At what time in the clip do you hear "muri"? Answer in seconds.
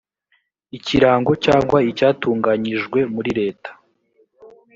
3.13-3.31